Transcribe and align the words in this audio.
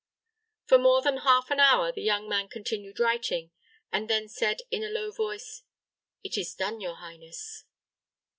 For 0.65 0.79
more 0.79 1.03
than 1.03 1.17
half 1.17 1.51
an 1.51 1.59
hour 1.59 1.91
the 1.91 2.01
young 2.01 2.27
man 2.27 2.47
continued 2.47 2.99
writing, 2.99 3.51
and 3.91 4.09
then 4.09 4.27
said, 4.27 4.63
in 4.71 4.83
a 4.83 4.89
low 4.89 5.11
voice, 5.11 5.61
"It 6.23 6.39
is 6.39 6.55
done, 6.55 6.81
your 6.81 6.95
highness." 6.95 7.65